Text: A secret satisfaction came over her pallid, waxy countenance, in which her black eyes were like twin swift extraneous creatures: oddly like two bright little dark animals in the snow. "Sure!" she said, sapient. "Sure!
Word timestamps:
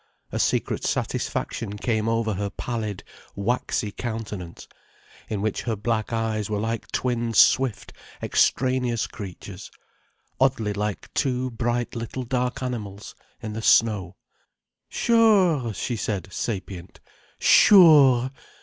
A 0.31 0.39
secret 0.39 0.83
satisfaction 0.83 1.77
came 1.77 2.09
over 2.09 2.33
her 2.33 2.49
pallid, 2.49 3.03
waxy 3.35 3.91
countenance, 3.91 4.67
in 5.29 5.43
which 5.43 5.61
her 5.61 5.75
black 5.75 6.11
eyes 6.11 6.49
were 6.49 6.57
like 6.57 6.87
twin 6.91 7.35
swift 7.35 7.93
extraneous 8.19 9.05
creatures: 9.05 9.69
oddly 10.39 10.73
like 10.73 11.13
two 11.13 11.51
bright 11.51 11.95
little 11.95 12.23
dark 12.23 12.63
animals 12.63 13.13
in 13.43 13.53
the 13.53 13.61
snow. 13.61 14.15
"Sure!" 14.89 15.71
she 15.71 15.95
said, 15.95 16.29
sapient. 16.33 16.99
"Sure! 17.37 18.31